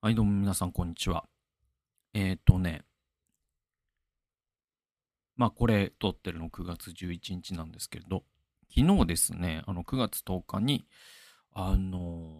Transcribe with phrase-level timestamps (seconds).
[0.00, 1.24] はい、どうも皆さん、こんにちは。
[2.14, 2.82] えっ、ー、とね、
[5.34, 8.22] まあ、これ、撮ってるの9月11日なんですけれど、
[8.72, 10.86] 昨日ですね、あの、9月10日に、
[11.52, 12.30] あの、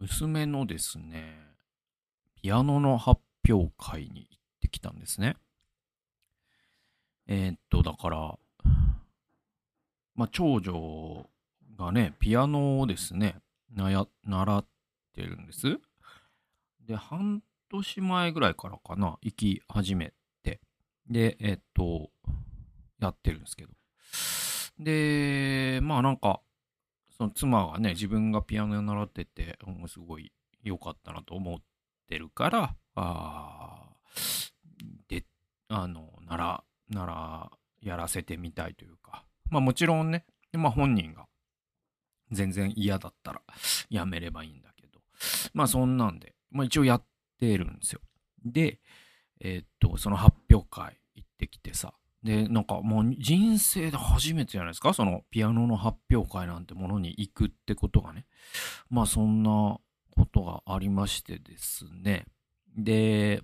[0.00, 1.38] 娘のですね、
[2.40, 5.36] ピアノの発表会に行ってきたんですね。
[7.26, 8.38] えっ、ー、と、だから、
[10.14, 11.28] まあ、長女
[11.76, 13.36] がね、ピアノをですね、
[13.70, 14.66] なや習っ
[15.12, 15.78] てるんです。
[16.88, 20.60] で、半年前ぐらいからかな、行き始めて、
[21.08, 22.10] で、えっと、
[22.98, 23.72] やってるんですけど。
[24.78, 26.40] で、まあなんか、
[27.16, 30.32] その妻がね、自分がピアノを習ってて、すごい
[30.62, 31.58] 良かったなと思っ
[32.08, 33.90] てるから、あ
[35.08, 35.24] で、
[35.68, 37.50] あの、なら、なら、
[37.82, 41.26] やらせてみたいというか、まあもちろんね、まあ本人が
[42.30, 43.42] 全然嫌だったら
[43.90, 45.00] やめればいいんだけど、
[45.52, 47.04] まあそんなんで、まあ一応やっ
[47.38, 48.00] てるんですよ。
[48.44, 48.80] で、
[49.40, 54.92] えー、っと、その発表会行ってきてさ、で、なんかもう人生で初めてじゃないですか？
[54.92, 58.26] そのピアノの発表会なんてものに行くってことがね。
[58.90, 59.78] まあそんな
[60.16, 62.26] ことがありましてですね。
[62.76, 63.42] で、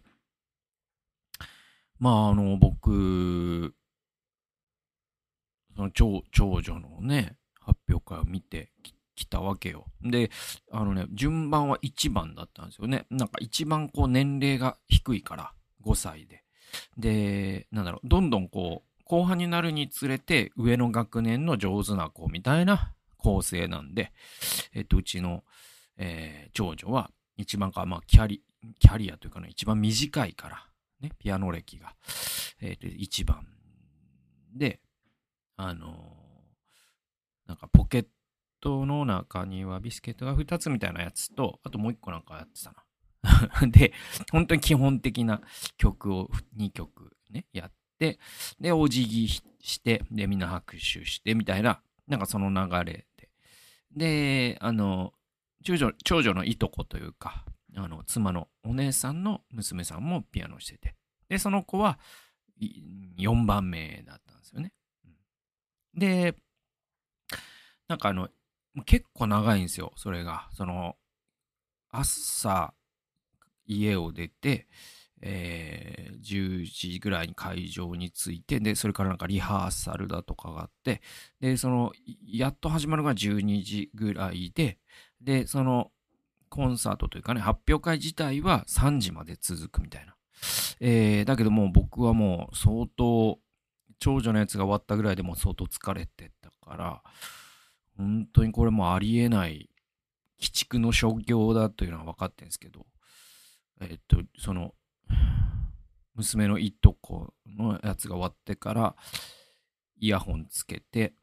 [2.00, 3.75] まああの僕、
[5.77, 8.72] その長長女のね、発表会を見て
[9.14, 9.86] 来たわけよ。
[10.02, 10.30] で、
[10.70, 13.06] あのね、順番は1番だったんですよね。
[13.10, 15.52] なんか一番こう年齢が低いから、
[15.84, 16.42] 5歳で。
[16.96, 24.12] で、なんだろう、どんどんこう、後半になるにつれて上の学年の上手な子みたいな構成なんで、
[24.72, 25.44] えっと、うちの、
[25.96, 28.42] えー、長女は一番か、まあ、キャリ、
[28.78, 30.66] キャリアというかね、一番短いから、
[31.00, 31.94] ね、ピアノ歴が、
[32.60, 33.46] えっと、一番
[34.54, 34.80] で、
[35.56, 38.08] あのー、なんかポケット
[38.64, 43.68] トの中にはビスケットが2つみたいなやつと、あともう1個なんかやってたな。
[43.68, 43.92] で、
[44.32, 45.42] 本当に基本的な
[45.76, 48.18] 曲を2曲ね、やって、
[48.58, 49.42] で、お辞儀し
[49.82, 53.28] て、で、みんな拍手してみたいな、なんかその流れで。
[53.92, 55.12] で、あの、
[55.62, 57.44] 長女長女のいとこというか、
[57.76, 60.97] あの、妻のお姉さんの娘さんもピアノしてて。
[61.28, 61.98] で、その子は
[63.19, 64.72] 4番目だったんですよね。
[65.94, 66.34] で、
[67.88, 68.28] なんかあの、
[68.82, 70.48] 結構長いんですよ、それが。
[70.52, 70.96] その、
[71.90, 72.74] 朝、
[73.66, 74.66] 家を出て、
[75.22, 81.00] えー、10時ぐらいに会場に着いて、で、それからなんかリハーサルだとかがあって、
[81.40, 81.92] で、その、
[82.26, 84.78] やっと始まるのが12時ぐらいで、
[85.20, 85.91] で、その、
[86.50, 90.14] コンサートというかね、発表会自体は3時まで続くみたいな。
[90.80, 93.38] えー、だけどもう僕はもう相当、
[93.98, 97.02] 長女のやつが終わったぐらいでも相当疲れてたから、
[97.97, 99.71] 本当にこれもありえない
[100.41, 102.87] 鬼畜の所業だというのは分かってるんですけど、
[103.81, 104.75] えっと、その、
[106.15, 108.97] 娘のいとこのやつが終わってから、
[109.99, 111.15] イヤホンつけて、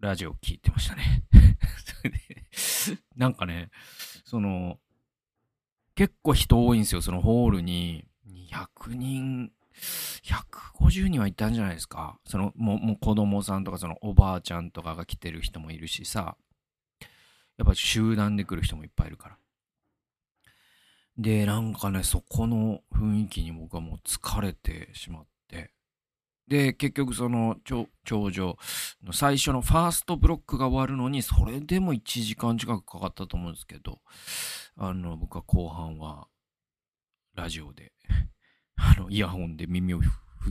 [0.00, 1.24] ラジオ聞いてましたね。
[3.16, 3.70] なんかね、
[4.24, 4.78] その、
[5.94, 8.06] 結構人多いんですよ、そのホールに。
[8.26, 9.52] 200人
[10.22, 12.18] 150人はいたんじゃないですか。
[12.26, 16.36] その、も、もう子供さんとか、そのおばあちゃんとかが来てる人もいるしさ、
[17.56, 19.36] やっぱ集団で来る人もいっぱいいるから。
[21.18, 25.72] で、なんかね、そこの雰囲気に僕はもう疲れてしまって。
[26.48, 27.86] で、結局その長
[28.30, 28.56] 女
[29.04, 34.00] の最初のファーストブロックが終わるのに、それでも1時間近くかかったと思うんですけど、
[34.76, 36.26] あの、僕は後半は
[37.34, 37.92] ラジオで
[38.80, 40.00] あの、イヤホンで耳を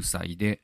[0.01, 0.61] 塞いで、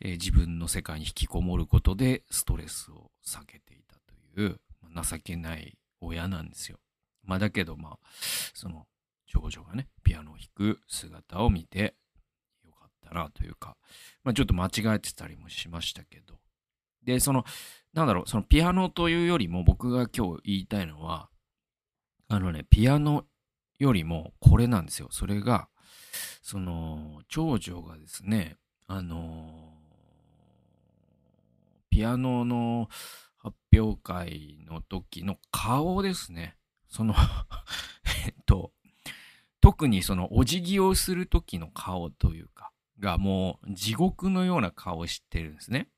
[0.00, 3.96] えー、自分の世界に引きこもることでストレスを避けていた
[4.34, 6.78] という、ま、情けない親なんですよ。
[7.22, 7.98] まあだけどまあ、
[8.54, 8.86] その
[9.26, 11.94] 長女がね、ピアノを弾く姿を見て
[12.64, 13.76] よかったなというか、
[14.24, 16.38] まあちょっと間違えてたりもしましたけど。
[17.04, 17.44] で、その、
[17.94, 21.28] なんだろう、そのピアノというよりも僕が今日言いたいのは、
[22.28, 23.24] あのね、ピアノ
[23.78, 25.08] よりもこれなんですよ。
[25.10, 25.68] それが、
[26.42, 29.70] その、長女がですね、あの
[31.90, 32.88] ピアノの
[33.36, 36.56] 発表会の時の顔ですね。
[36.88, 37.14] その
[38.26, 38.72] えっと、
[39.60, 45.88] 特にそのお辞儀をする時の顔というか、がもう地獄のような顔をしてるんですね。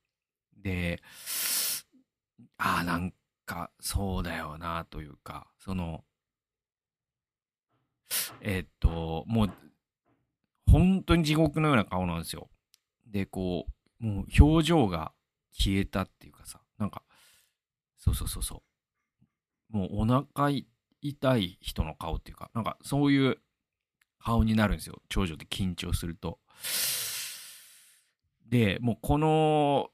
[0.56, 1.02] で、
[2.56, 6.04] ああ、なんかそうだよなというか、その、
[8.40, 9.54] えっと、もう
[10.72, 12.48] 本当に地獄のような顔なんですよ。
[13.06, 13.66] で、こ
[14.00, 15.12] う、もう表情が
[15.52, 17.02] 消えたっていうかさ、なんか、
[17.98, 18.62] そうそうそうそ
[19.70, 19.76] う。
[19.76, 20.66] もうお腹い
[21.02, 23.38] 痛い人の顔っていうか、なんかそういう
[24.18, 25.02] 顔になるんですよ。
[25.10, 26.38] 長女って緊張すると。
[28.48, 29.90] で、もうこの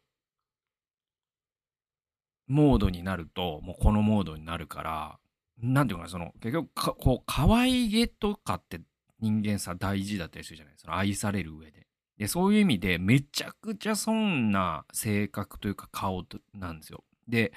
[2.46, 5.18] モードになると、もうこのモードになるから、
[5.60, 8.80] なんていうかな、その、結局か、こう、可愛げとかって
[9.20, 11.86] 人間さ大事だったりするじゃないその愛される上で。
[12.18, 17.04] で、そういう意味でめちゃくちゃ損な性格というか顔なんですよ。
[17.28, 17.52] で、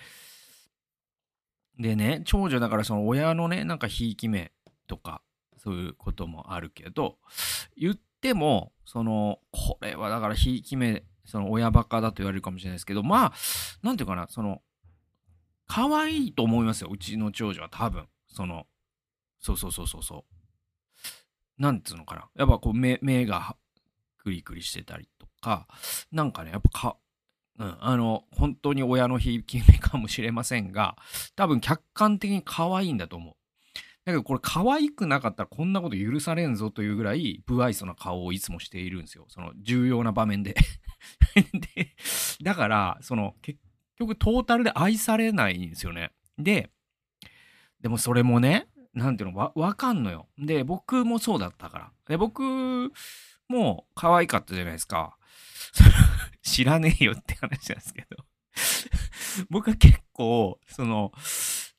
[1.79, 4.51] でね、長女だからその親のね、なんかひいき目
[4.87, 5.21] とか、
[5.57, 7.17] そういうこともあるけど、
[7.75, 13.33] 言っても、その、これはだからひいき目、その親バカだと言われるかもしれないですけど、まあ、
[13.81, 14.61] なんていうかな、その、
[15.65, 18.07] 可愛いと思いますよ、うちの長女は多分。
[18.27, 18.67] その、
[19.39, 20.40] そうそうそうそうそう。
[21.57, 22.29] なんつうのかな。
[22.35, 23.55] やっぱこう目、目が
[24.17, 25.67] クリクリしてたりとか、
[26.11, 26.97] なんかね、やっぱか、
[27.59, 30.95] うん、あの、本当に親のひいき目かもしれませんが、
[31.35, 33.35] 多分客観的に可愛いんだと思う。
[34.03, 39.25] だけどこれ可愛くなかったらこんなこと許されんぞというぐらい不愛想な顔をいつもしているんですよ。
[39.27, 40.55] その重要な場面で
[41.75, 41.95] で、
[42.41, 43.59] だから、その結
[43.97, 46.11] 局トータルで愛されないんですよね。
[46.37, 46.71] で、
[47.79, 50.27] でもそれもね、なんていうの、わ、わかんのよ。
[50.37, 51.91] で、僕もそうだったから。
[52.07, 52.91] で、僕
[53.47, 55.17] も可愛かったじゃないですか。
[56.41, 58.25] 知らねえよって話なんですけど
[59.49, 61.11] 僕は結構、その、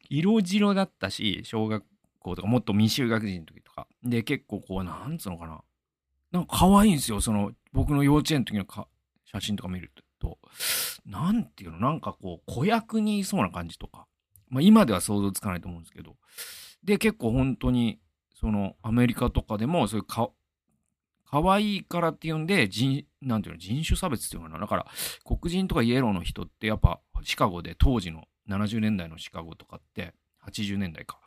[0.08, 1.84] 色白だったし、小学
[2.18, 3.86] 校とか、もっと未就学児の時とか。
[4.02, 5.62] で、結構こう、なんつうのかな。
[6.30, 7.20] なんか可愛いんですよ。
[7.20, 8.88] その、僕の幼稚園の時のか
[9.24, 10.02] 写真とか見ると。
[11.04, 14.06] なんていうのなんかこう、子役にいそうな感じとか。
[14.48, 16.16] まあ今では想像つかないと思うんですけど。
[16.84, 18.00] で、結構本当に、
[18.34, 20.30] その、アメリカとかでも、そういうか、
[21.24, 24.60] 可愛いからっていうんで、人、なんていうの、人種差別っていうのかな。
[24.60, 24.86] だから、
[25.24, 30.12] 黒人とかイエローの人ってやっぱ、シカゴで当時の70年代のシカゴとかって、
[30.46, 31.20] 80年代か。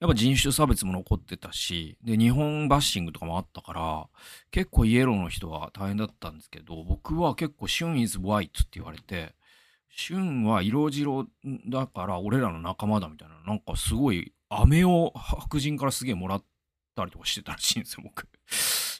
[0.00, 4.08] やっぱ人種差別も残ってたし、で、日本バッシングとかもあったから、
[4.50, 9.34] 結構イエローの人は大変だったんですけど、僕は結構シュン is white って言われて、
[9.90, 11.26] シュンは色白
[11.68, 16.44] だから俺らの仲間だみたいな、なんかすごい、飴を白人からすげえもらっ
[16.94, 18.28] たりとかしてたらしいんですよ、僕。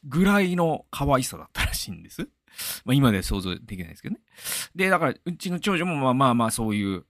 [0.05, 2.29] ぐらいの可愛さだったらしいんです。
[2.85, 4.21] まあ今では想像できないですけどね。
[4.75, 7.07] で、だから、うちの長女もまあまあまあそういう、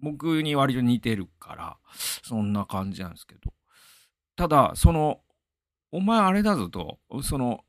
[0.00, 1.76] 僕に割と似てるから、
[2.22, 3.52] そんな感じなんですけど。
[4.36, 5.20] ただ、その、
[5.90, 7.64] お前あれだぞと、その、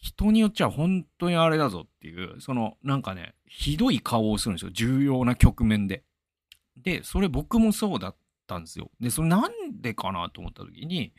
[0.00, 4.70] 人によっちゃ本当にあれだぞっていう、その、なんかね、ひどい顔をするんですよ。
[4.72, 6.04] 重要な局面で。
[6.76, 8.16] で、それ僕もそうだっ
[8.46, 8.90] たんですよ。
[9.00, 11.12] で、それなんでかなと思った時に、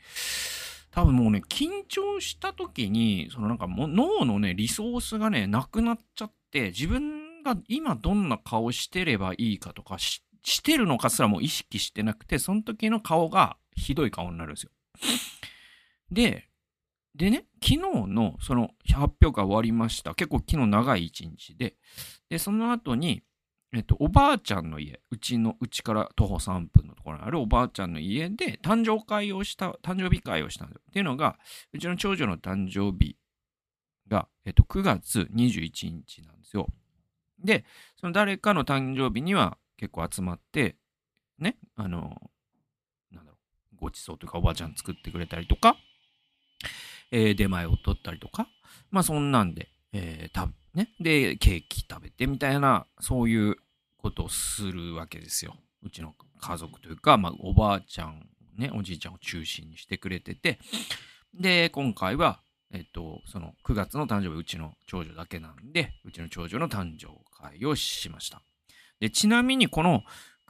[0.90, 14.70] 多分もうね、緊張した時に、そのなんかもう脳のね、リソースがね、なくなっちゃって、自分が今どんな顔してればいいかとかし、してるのかすらもう意識してなくて、その時の顔がひどい顔になるんですよ。
[16.10, 16.48] で、
[17.14, 17.78] でね、昨日
[18.08, 20.14] のその発表が終わりました。
[20.14, 21.76] 結構昨日長い一日で、
[22.30, 23.22] で、その後に、
[23.74, 30.82] えっと、おばあちゃんの家、うちの、うちから徒歩3分のところにあるおばあちゃんの家で誕生会をした、誕生日会をしたんですよ。
[30.90, 31.38] っていうのが、
[31.72, 33.16] うちの長女の誕生日
[34.08, 36.68] が、えっと、9月21日なんですよ。
[37.42, 37.64] で、
[37.96, 40.76] その誰かの誕生日には結構集まって、
[41.38, 42.30] ね、あの、
[43.10, 43.38] なんだろ
[43.72, 45.76] う、ごちそうというかおばあちゃん作ってくれたりとか、
[47.12, 48.48] えー、出前を取ったりとか、
[48.90, 50.88] まあそんなんで、えー、たね。
[50.98, 53.56] で、ケーキ食べてみたいな、そういう
[53.98, 55.56] ことをするわけですよ。
[55.82, 58.26] うちの家族というか、まあ、おばあちゃん、
[58.56, 60.58] ね、おじいちゃんを中心にしてくれてて、
[61.34, 62.40] で、今回は、
[62.72, 68.42] えっと、その9月の誕生日、うちの長女だけなんで、うちの長女の誕生会をしました。
[69.00, 70.02] で、ちなみにこの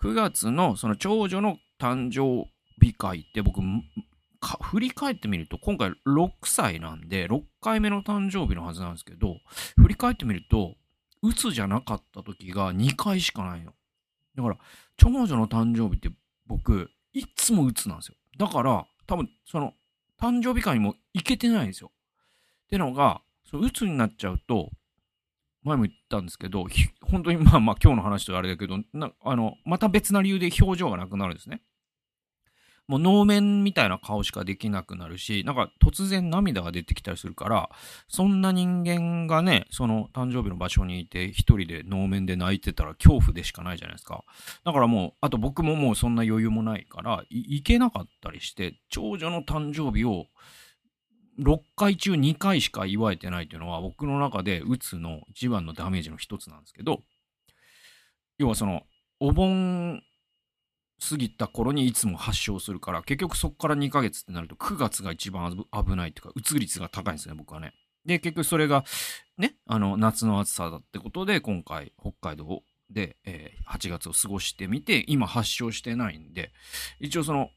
[0.02, 2.48] 9月のその長女の誕生
[2.80, 3.60] 日会って僕、
[4.42, 9.36] か振り返ってみると、今回6歳なんで、6回目の誕生日のはずなんですけど、
[9.80, 10.74] 振り返ってみると、
[11.22, 13.72] うつじゃなかった時が2回しかないの。
[14.34, 14.58] だから、
[14.96, 16.10] 長女の誕生日って
[16.46, 18.16] 僕、いつもうつなんですよ。
[18.36, 19.74] だから、多分、その、
[20.20, 21.92] 誕生日会にも行けてないんですよ。
[22.64, 24.70] ってのが、そのうつになっちゃうと、
[25.62, 26.66] 前も言ったんですけど、
[27.00, 28.76] 本当にまあまあ今日の話とあれだけど、
[29.22, 31.62] あの、また別な理由で表情がなくなるんですね。
[32.88, 37.70] もう能面みたいな顔しかできなくなるし、なんか突然涙が出てきたりするから、
[38.08, 44.24] そんな人間がね、その誕生日の場所にいて一人で能面で泣いてたら恐怖でしかないじゃないですか。
[44.64, 50.26] だからもう、あと僕ももうそんな余裕もないから、行けなかったりして、長女の誕生日を
[51.40, 57.00] 6回中2回しか祝えてないっていうのは僕の中でうつの一番のダメージの一つなんですけど、
[58.38, 58.82] 要はその、
[59.20, 60.02] お盆
[61.08, 67.72] 過ぎた頃にいつも発症するから結局そこから2ヶ月ってなると9月が一番危ないっていうかうつ率が高いんですね僕はね。
[68.04, 68.84] で結局それが
[69.38, 76.52] ねあの夏の暑さだってことで今回北海道で、えー、8月を過ごしてみて今発症してないんで
[77.00, 77.48] 一応その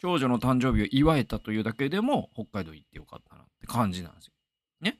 [0.00, 4.32] 長女の誕生日を祝えたというだけでも北海道行ってよかったなって感じなんですよ。
[4.80, 4.98] ね。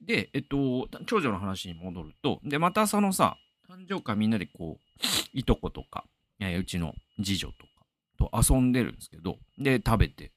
[0.00, 3.36] で、えっと、長女の話に戻ると、で、またそのさ、
[3.68, 6.04] 誕生会みんなでこう、いとことか、
[6.40, 10.32] えー、うちの次女とかと遊んでるんですけど、で、食べて。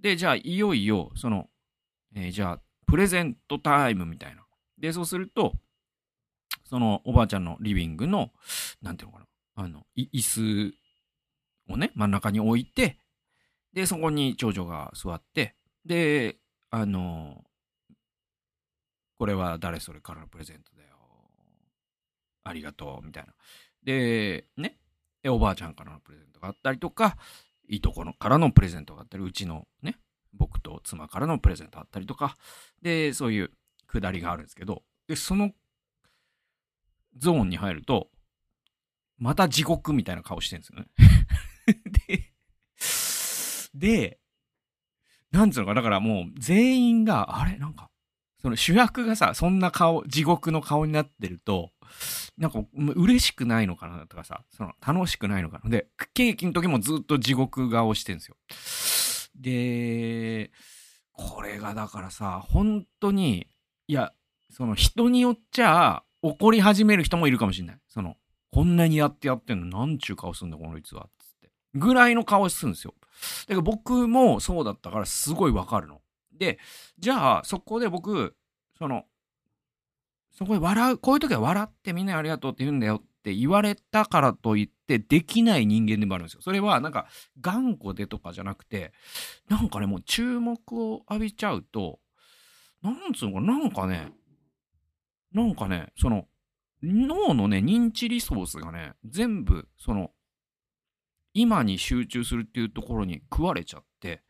[0.00, 1.48] で、じゃあ、いよいよ、その、
[2.14, 4.44] えー、じゃあ、プレゼントタイムみたいな。
[4.78, 5.54] で、そうすると、
[6.64, 8.30] そのおばあちゃんのリビングの、
[8.82, 10.74] なんていうのかな、あの、椅子
[11.72, 12.98] をね、真ん中に置いて、
[13.72, 16.36] で、そこに長女が座って、で、
[16.70, 17.44] あの、
[19.16, 20.88] これは誰それからのプレゼントだよ。
[22.44, 23.34] ありがとう、みたいな。
[23.82, 24.78] で、ね、
[25.28, 27.16] おばあちゃんからのプレゼントがあったりとか、
[27.68, 29.98] いとこのからのプレゼントがあったり、うちのね、
[30.32, 32.36] 僕と妻からのプレゼントあったりとか、
[32.82, 33.50] で、そういう
[33.86, 35.52] くだりがあるんですけど、で、その
[37.16, 38.08] ゾーンに入ると、
[39.18, 40.88] また地獄みたいな顔してるんですよね。
[43.74, 44.20] で、で、
[45.30, 47.58] なんつうのか、だからもう全員が、あれ？
[47.58, 47.90] なんか、
[48.44, 51.70] その主役がさ、そんな顔、地獄の顔になってると、
[52.36, 52.62] なんか
[52.94, 55.70] 嬉しくないのかなとかさ、その楽しくないのかな。
[55.70, 58.36] で、ケーキの時もずっと地獄顔してるんですよ。
[59.34, 60.50] で、
[61.12, 63.46] これがだからさ、本当に、
[63.88, 64.12] いや、
[64.50, 67.78] その人によっちゃ怒り始める人もいるかもしれない。
[67.88, 68.16] その、
[68.52, 71.08] こんなにやってやってんの、なんちゅう顔すんだ、この人は。
[71.18, 71.50] つって。
[71.72, 72.92] ぐらいの顔するんですよ。
[73.48, 76.02] だから僕もそうだったからすごいわかるの。
[76.38, 76.58] で、
[76.98, 78.36] じゃあ、そこで僕、
[78.78, 79.04] その、
[80.32, 86.40] そこで笑う、こういう時は笑ってみんなありがとうって言うんだよって言われたからといってできない人間でもあるんですよ。
[86.42, 87.06] それはなんか
[87.40, 88.92] 頑固でとかじゃなくて、
[89.48, 92.00] なんかね、もう注目を浴びちゃうと、
[92.82, 94.12] なんつうのかな、なんかね、
[95.32, 96.26] なんかね、その、
[96.82, 100.10] 脳のね、認知リソースがね、全部、その、
[101.32, 104.22] 今に集中するっていうところに食われちゃって、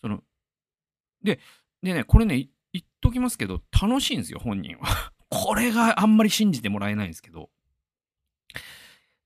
[0.00, 0.22] その、
[1.22, 1.40] で、
[1.82, 5.12] でね、これね、言っときますけど、楽しいんですよ、本人は。
[5.28, 7.50] これがあんまり信じてもらえないんですけど。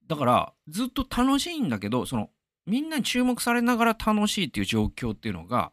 [0.06, 2.30] だから、ずっと楽しいんだけど、その、
[2.66, 5.72] みんなに注目されながら楽しいっていう状況っていうのが、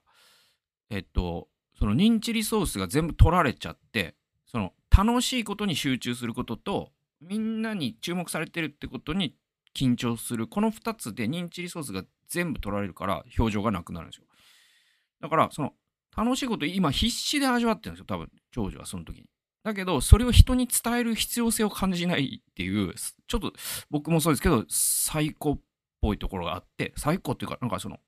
[0.89, 9.35] えっと、その認知リソースが全部取られちゃって、その、楽しいことに集中することと、みんなに注目されてるってことに
[9.73, 10.47] 緊張する。
[10.47, 14.25] この2つで認知リソースが全部取られるから表情がなくなるんですよ。
[15.21, 15.73] だから、その、
[16.15, 19.29] 楽しいこと今必死で味わってるんですよ、多分、長女はその時に。
[19.63, 22.95] だけど、それを人に伝える必要性を感じないっていう、
[23.27, 23.53] ちょっと
[23.89, 25.59] 僕もそうですけど、最高っ
[26.01, 27.99] ぽいところがあって、最高っていうか、なんかその、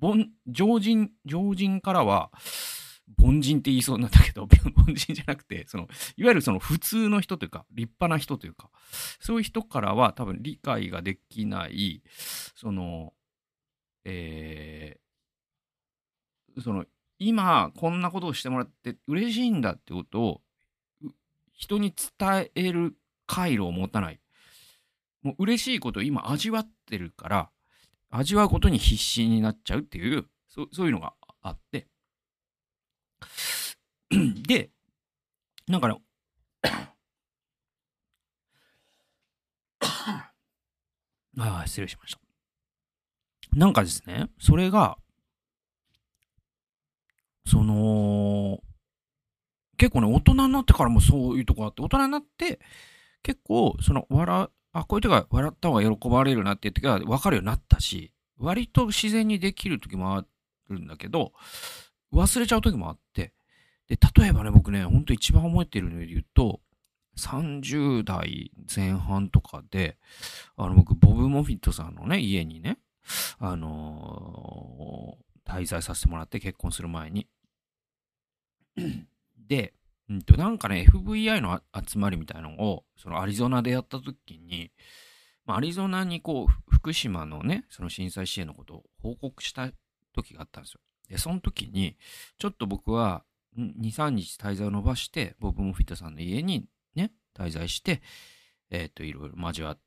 [0.00, 2.30] 凡、常人、常人からは、
[3.18, 4.44] 凡人って言いそうなったけど、
[4.88, 8.70] 凡人じゃなくて、その、いわゆるその普通の人というか、立派な人というか、
[9.20, 12.02] そういう人からは多分理解ができない、
[12.56, 13.12] その、
[14.04, 16.86] えー、その、
[17.18, 20.40] 今こんなことをしてもらって嬉しいんだってことを
[21.52, 24.20] 人に伝える回路を持たない。
[25.22, 27.50] もう嬉しいことを今味わってるから、
[28.10, 31.88] 味わうことに必死になっちゃうっていう、そそういうのがあって。
[34.46, 34.70] で、
[35.66, 36.00] なんかね、
[39.80, 40.32] あ
[41.38, 42.20] あ、失礼しました。
[43.54, 44.98] なんかですね、それが、
[47.46, 48.60] その、
[49.76, 52.60] 結構ね、大人になってからもそういうとこあって、大人になって、
[53.22, 60.24] 結構、その、笑、あ、こういう時は笑った方が喜ばれるなっていう時は分かるようになったし、割と自然にできる時もあ
[60.68, 61.32] るんだけど、
[62.12, 63.32] 忘れちゃう時もあって、
[63.88, 66.60] で、例えばね、僕ね、ほんと一番覚えてるので言うと、
[67.16, 69.98] 30代前半とかで、
[70.56, 72.78] あの、僕、ボブ・モフィットさんのね、家にね、
[73.38, 77.28] あのー、滞在させてもらって結婚する前に。
[79.48, 79.74] で、
[80.08, 84.70] うんと、なんかね、FVI の集まりみたいなのを、そのアリゾナでやった時に、
[85.46, 89.70] まあ、アリゾナにこう、福島のね、その震災支援のことを報告した
[90.14, 90.80] 時があったんですよ。
[91.08, 91.96] で、その時に、
[92.38, 93.24] ちょっと僕は、
[93.56, 98.02] 2、3日滞在を伸ばして、ボブ・モフィットさんの家にね、滞在して、
[98.70, 99.82] えっ、ー、と、いろいろ交わって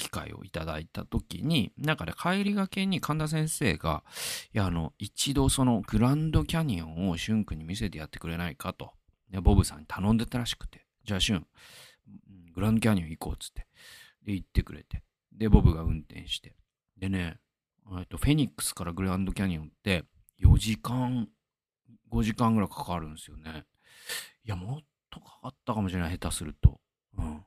[0.00, 4.02] 機会をいただいた時に、なんかね、帰りがけに神田先生が、
[4.52, 8.92] いや、あの、一度そのグランドキャニオンを俊君に見せてやってくれないかと、
[9.30, 11.46] ね、ボブさんに頼んでたらしくて、じゃあ俊、
[12.52, 13.66] グランドキャニオン行こうっつって、
[14.24, 15.02] で、行ってくれて。
[15.32, 16.56] で、ボブが運転して。
[16.96, 17.38] でね、
[17.98, 20.04] えっと、フェニックスからグランドキャニオンって
[20.42, 21.28] 4時間、
[22.12, 23.64] 5時間ぐらいかかるんですよね。
[24.44, 24.80] いや、もっ
[25.10, 26.80] とかかったかもしれない、下手すると。
[27.18, 27.44] うん。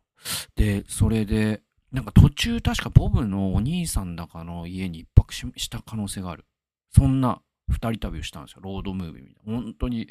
[0.55, 1.61] で、それで、
[1.93, 6.45] なんか途中確かボブのお兄さんだかの家に一泊した可能性がある。
[6.89, 8.61] そんな二人旅をしたんですよ。
[8.63, 9.61] ロードムービーみたいな。
[9.61, 10.09] 本当に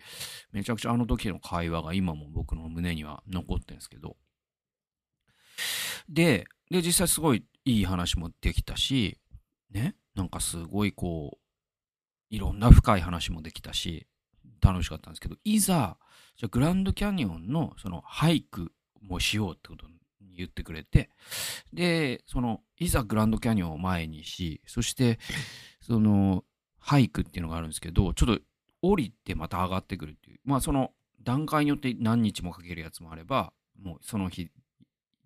[0.52, 4.16] めちゃくちゃあの時の会話が今も僕の胸には残ってるんですけど。
[6.08, 9.18] で、で、実際すごいいい話もできたし、
[9.72, 14.06] ね、なんかすごいこう、いろんな深い話もできたし、
[14.60, 15.98] 楽しかったんですけど、いざ、
[16.36, 20.01] じゃグランドキャニオンのその俳句もしようってことに
[20.36, 21.10] 言ってくれて、
[21.72, 25.18] で、その、いざグランドキャニオンを前にし、そして、
[25.80, 26.44] その、
[26.80, 28.42] 俳句っていうのがあるんですけど、ちょっと
[28.82, 34.50] 降りてまた上がってくるっていう、まあその段階によって何日もかけるやつもあれば、もうその日、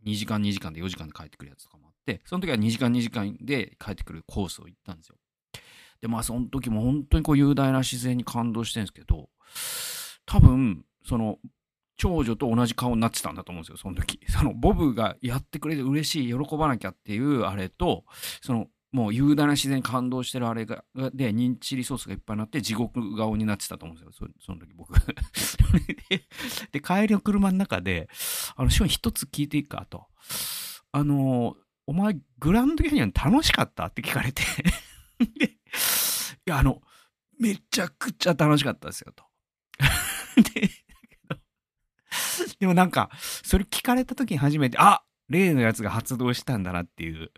[0.04, 5.16] 2時間2時間で4時間で帰ってくるやつとかもあって、その時は2時間2時間で帰ってくるコースを行ったんですよ。
[6.00, 9.30] で、まあその時も本当にこう雄大な自然に感動してるんですけど、
[10.26, 11.38] 多分、その、
[11.96, 14.20] 長女と同じ顔になってたんだと思うんですよ、その時。
[14.28, 18.04] その、ボブがやってくれて嬉しい、喜ばなきゃっていうあれと、
[18.42, 24.94] その、もう雄大な自然感動してるあれが、で、認知リソースがいっぱいになって地獄顔になってたと思うんですよ、その時僕。
[26.08, 26.26] で、
[26.72, 28.08] で、帰りの車の中で、
[28.54, 30.06] あの、ショーン一つ聞いていいかと。
[30.92, 33.86] あの、お前、グランドキャニオン楽しかった？
[33.86, 34.42] って聞かれて。
[35.38, 35.50] で、い
[36.46, 36.80] や、あの、
[37.38, 39.24] めちゃくちゃ楽しかったですよ、と。
[40.54, 40.65] で、
[42.60, 43.10] でもなんか、
[43.42, 47.30] それ聞かれた時に初めて、あ例のやつが発動したんだなっていう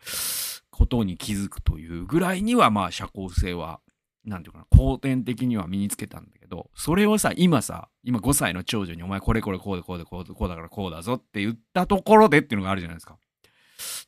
[0.70, 3.80] ことに気づくというぐらいには、まあ、社交性は、
[4.24, 13.16] なんていうかな、後天的には身につけたんだけど、それをさ、今さ、今5歳の長女に、お前これこれこうでこうでこうでこうだからこうだぞって言ったところでっていうのがあるじゃないですか。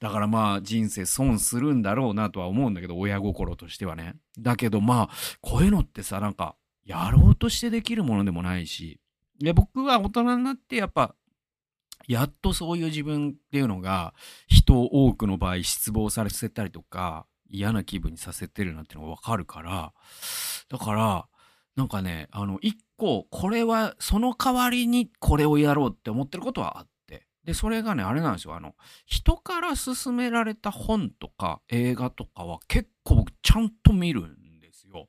[0.01, 4.17] だからまあ人生損するんだろうなとは思うんだけど、親心としてはね。
[4.39, 9.00] だけどまあ、こういうのってさ、なんか、やろうとしてできるものでもないし、
[9.41, 11.15] で僕は大人になってやっぱ、
[12.07, 14.15] やっとそういう自分っていうのが、
[14.47, 19.93] 人を多くの場合失望させたりとか、嫌な気分にさせてるなっていうのがわかるから、
[20.69, 21.27] だから、
[21.77, 27.27] なんかね、あの、一個、これは、その代わりにこれをやろうって思ってることはあって。
[27.45, 28.55] で、それがね、あれなんですよ。
[28.55, 28.75] あの、
[29.07, 35.09] 人から勧められた本とか映画とかは結構僕ちゃんと見るんですよ。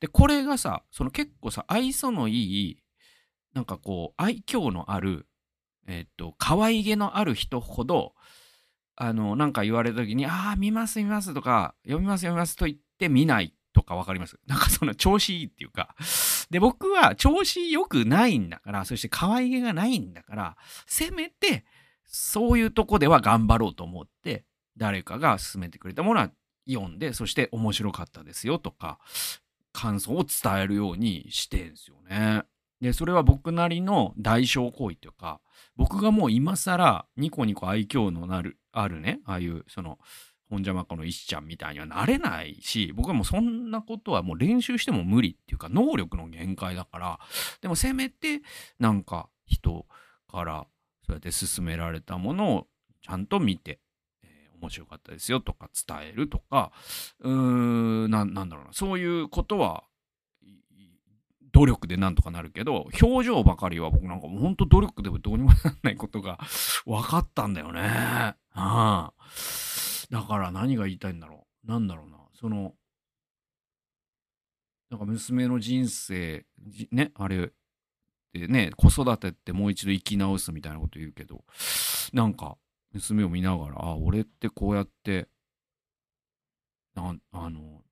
[0.00, 2.82] で、これがさ、その結構さ、愛想のいい、
[3.56, 5.26] なんかこう、愛嬌のある、
[5.88, 8.12] えっと、可愛げのある人ほど、
[8.96, 14.38] あの、なんか言われた時に、ああ、見ます見ますとか、読みます読みますと言って見ないとかわかります？
[14.46, 15.96] なんかその調子いいっていうか。
[16.50, 21.64] で、僕は調子良くないんだから、そして可愛げがないんだから、せめて、
[22.04, 24.44] そういうとこでは頑張ろうと思って、
[24.76, 26.30] 誰かが勧めてくれたものは
[26.68, 28.98] 読んで、そして面白かったですよとか、
[29.72, 32.44] 感想を伝えるようにしてんすよね。
[32.80, 35.40] で、それは僕なりの代償行為というか、
[35.76, 39.98] 僕がもう今更ニコニコ愛嬌のなる、あるね、ああいう、その、
[40.48, 47.18] 本邪魔子の石ちゃんみたいにはなれないし、僕はもうそんなことはもう練習しても無理っていうか、能力の限界だから、
[47.60, 48.42] でもせめて、
[48.78, 49.86] なんか人
[50.30, 50.66] から
[51.06, 52.66] そうやって勧められたものを
[53.02, 53.80] ちゃんと見て、
[54.22, 56.72] えー面白かったですよとか伝えるとか、
[57.20, 57.32] うー
[58.06, 59.84] ん、ななんだろうな、そういうことは、
[61.56, 66.38] 努力でなんとかなるけど、表情ばかりは僕なんかもう本当努力でもどうにもならないことが
[66.84, 67.80] 分かったんだよね。
[67.80, 69.12] ああ
[70.10, 71.66] だから何が言いたいんだろう。
[71.66, 72.18] なんだろうな。
[72.34, 72.74] その、
[74.90, 76.44] なんか娘の人生、
[76.92, 77.54] ね、あれ、
[78.34, 81.42] でね、子育てってもう一度生き直すみたいなこと言うけど、
[82.12, 82.58] なんか、
[82.92, 85.28] 娘を見ながら、あ、俺ってこうやって、
[86.94, 87.82] な、あの、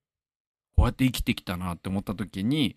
[0.85, 2.77] こうやって生きてきたなって思った時に、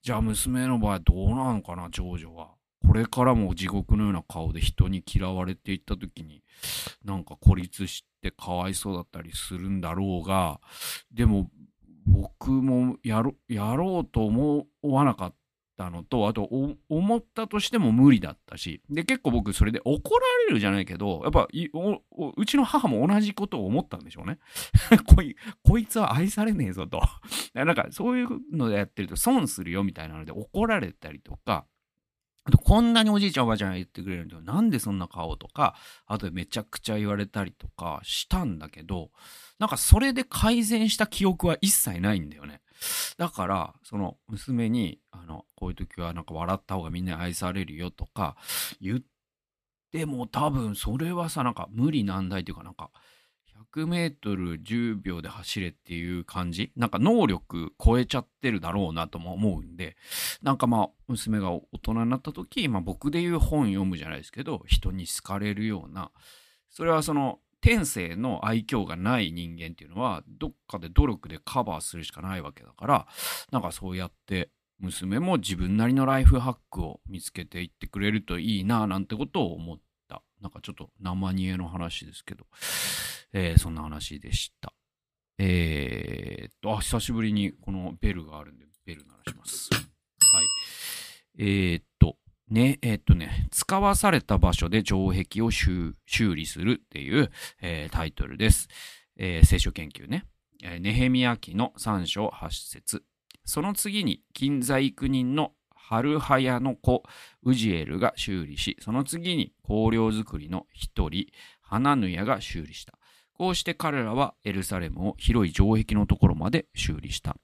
[0.00, 2.50] じゃあ娘の場合どうなのかな、長女は。
[2.86, 6.44] これからも地獄のような顔で人に嫌われていった時に、
[7.04, 10.60] なんか孤立してかわいそうだったりするんだろうが、
[11.12, 11.50] でも
[12.06, 15.34] 僕もやろやろうと思わなかっ
[15.78, 16.42] たのと、あと
[16.88, 21.48] 思ったとしても無理だったし、で結構僕それで怒られるじゃないけど、やっぱ
[22.36, 24.38] うちの母も同じことを思ったんでしょうね。
[25.14, 27.00] こいこいつは愛されねえぞと。
[27.54, 31.64] なんかそういうのでやってると損するよみたいなので怒られたりとか、
[32.42, 34.42] あとこんなにおじいちゃんおばあちゃんが言ってくれるんだよ。
[34.42, 39.10] なんでそんな顔とか、あとでめちゃくちゃ言われたりとかしたんだけど、
[39.58, 42.62] なんかそれで改善した記憶は一切ないんだよね。
[43.16, 48.36] だから、その娘に、あの、こういう時はなんか笑った方がみんなに愛されるよとか
[48.80, 49.00] 言っ
[49.92, 52.90] ても多分それはさ、なんか無理難題というかなんか、
[53.74, 56.72] 100メートル10秒で走れっていう感じ？
[56.76, 59.96] なんか能力超えちゃってるだろうなとも思うんで、
[60.42, 66.12] なんかまあ、娘が大人になった時、まあ僕で言う本読むじゃないですけど、人に好かれるような、
[66.70, 73.06] それはその天性の愛嬌がない人間っていうのは、どっかで努力でカバーするしかないわけだから、
[73.50, 79.76] なんかそうやって娘も自分なりのライフハックを見つけていってくれるといいななんてことを思っ
[80.08, 80.22] た。
[80.40, 82.46] なんかちょっと生煮えの話ですけど、
[83.32, 84.72] えー、そんな話でした。
[85.38, 89.70] えー、っと、あ、久しぶりにこのベルがあるんで、ベル鳴らします。
[89.72, 90.46] はい。
[91.38, 91.84] えー、っ、
[92.50, 97.30] ね、え、っとね、使わされた場所で城壁を修理するっていう、
[97.60, 98.68] えー、タイトルです。
[99.16, 100.24] えー、聖書研究ね。
[100.62, 103.04] えー、ネヘミヤ記の3章8節
[103.44, 107.02] その次に、近在育人のハルハヤの子、
[107.42, 111.26] ウジエルが修理し、その次に香料作りの一人、
[111.60, 112.98] ハナヌヤが修理した。
[113.34, 117.32] こうして彼らはエルサレムを広い城壁のところまで修理した。
[117.32, 117.34] っ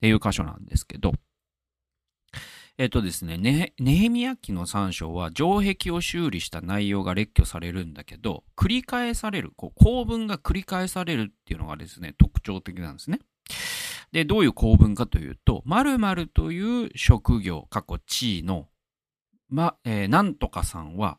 [0.00, 1.12] ていう箇所なんですけど、
[2.80, 13.18] えっとですね、ネヘミヤ記の3章は城壁を修理した内容が列挙されるんだけど、繰り返される、こう構文が繰り返されるっていうのがですね、特徴的なんですね。
[14.12, 18.66] で、どういう構文かというと、〇〇という職業、過去地位の、
[19.50, 21.18] ま、えー、なんとかさんは、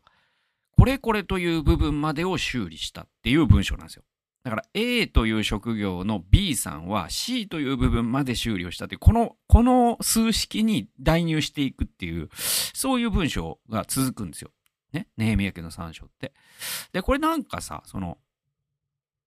[0.76, 4.02] これこれという部分までを修理したっていう文章なんですよ。
[4.44, 14.50] だから A という職業の B さんは C という部分まで修理をしたという、この、この数式に代入していくっていう、そういう文章が続くんですよ。
[14.92, 15.06] ね？
[15.16, 16.34] ネヘミヤ家の参照って。
[16.92, 18.18] で、これなんかさ、その、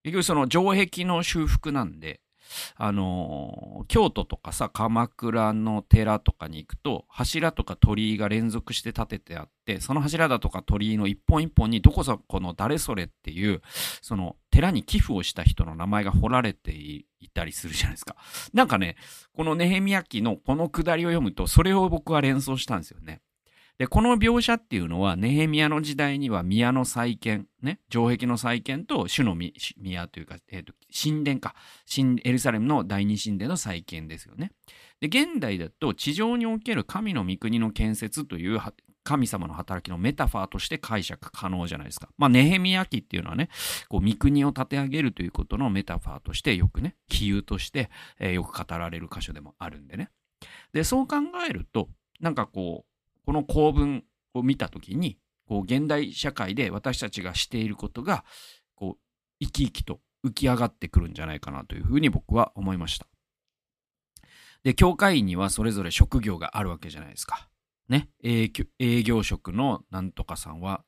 [0.03, 2.21] 結局その城壁の修復なんで、
[2.75, 13.61] あのー、京都とかさ、鎌倉の寺とかに行くと、柱とか鳥居が連続して立ててあって、その柱だとか鳥居の一本一本にどこそこの誰それっていう、
[14.01, 18.15] その寺に寄付をした人の名前が彫られていたりするじゃないですか。
[18.53, 18.95] なんかね、
[19.33, 23.21] このネヘミヤ記のこのくだりを読むと、それを僕は連想したんですよね。
[23.77, 34.53] で、この描写っていうのは、ネヘミヤの時代には宮の再建、ね、城壁の再建と主の宮というか、え、ー、と、神殿か、新エルサレムの第二神殿の再建ですよね。
[35.01, 38.61] で、現代だと地上における神の御国の建設という
[39.03, 42.09] 神様の働きのメタファーとして解釈可能じゃないですか。
[42.17, 43.49] まあ、ネヘミヤ記っていうのはね、
[43.89, 50.11] こう、御国を立て上げるということのメタファーとしてよくね、比喩として、えー、よく語られる箇所でもあるんでね。
[50.71, 51.89] で、そう考えると、
[52.21, 52.94] なんかこう、
[53.25, 58.23] この構文を見た時にこう現代社会で私たちがしていることが
[58.75, 63.07] こう生き生きと浮き上がってくるんじゃないかなというふうに僕は思いました。
[64.63, 67.47] で、教会員にはそれぞれ職業があるわけじゃないですか。
[67.87, 68.49] ね、営
[69.03, 70.83] 業職のなんとかさんは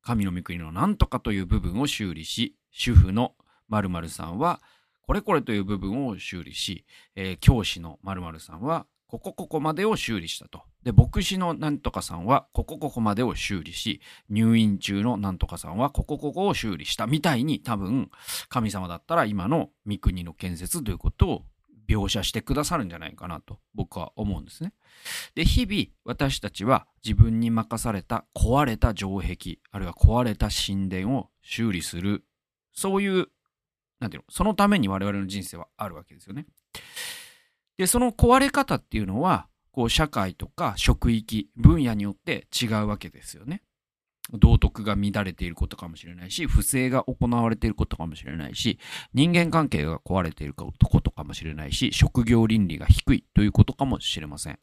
[0.00, 3.34] 神の御国のなんとかという部分を修理し、主婦の
[3.68, 4.62] 〇〇さんは
[5.02, 10.62] これこれという部分を修理し、えー、教師の〇〇さんはここここまでを修理したと。
[10.84, 18.10] で、牧師のなんとかさんは、ここここまでを修理し、入院中のなんとかさんは、ここここを修理したみたいに、多分、
[18.48, 21.42] 神様だったら今の御国の建設ということを
[21.86, 24.72] 描写してくださるんじゃないかなと、僕は思うんですね。
[25.34, 32.24] で、日々、私たちは自分に任された壊れた城壁、あるいは壊れた神殿を修理する、
[32.72, 33.26] そういう、
[34.00, 36.46] なんていうの、そのために我々の人生はあるわけですよね。
[37.76, 43.62] で、その壊れ方っていうのは、こう、社会とか職域、分野によって違うわけですよね。
[44.32, 48.78] 道徳が乱れていることかもしれないし、不正が行われていることかもしれないし、
[49.14, 54.58] 人間関係が壊れていることかもしれないし、職業倫理が低いということかもしれません。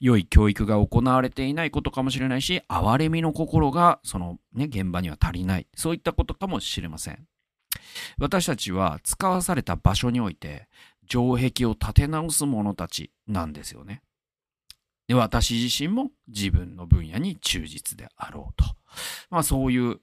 [0.00, 5.66] 良い教育が行われていないことかもしれないし、哀れみの心がそのね、現場には足りない。
[5.74, 7.26] そういったことかもしれません。
[8.18, 10.68] 私たちは使わされた場所において、
[11.10, 14.02] 城壁を立て直す者たちなんですよね。
[15.08, 18.64] で、私自身も自分の分野に忠実であろうと。
[19.28, 20.00] まあそういう、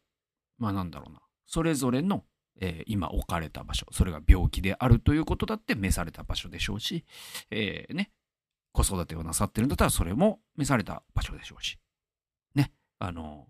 [0.58, 2.26] まあなんだろうな、それぞれの、
[2.60, 7.06] えー、今置かれた場所、それが病気であるということだって召された場所でしょうし、
[7.52, 8.12] えー、ね、
[8.74, 11.80] 子育てをなさってるんだったらそれも召された場所でしょうし、
[12.54, 13.48] ね、あの、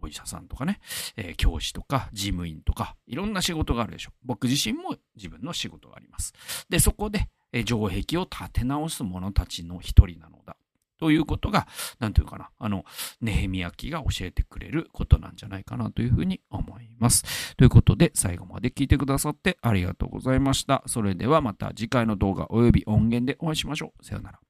[0.00, 0.80] お医者さんとかね、
[1.16, 4.10] えー、教師とか事務員とか、いろんな仕事があるでしょ。
[4.24, 6.32] 僕自身も自分の仕事があります。
[6.68, 10.56] で、そこで、えー、城壁を立て直す者たちの一人なのだ。
[10.98, 11.68] ということが、
[12.00, 12.84] なんというかな、あの、
[13.20, 17.56] ネヘミヤ記が教えてくれることなんじゃないかなというふうに思います。
[17.56, 20.82] ということで、最後まで聞いてくださってありがとうございました。
[20.86, 24.04] それではまた次回の動画及び音源でお会いしましょう。
[24.04, 24.40] さようなら。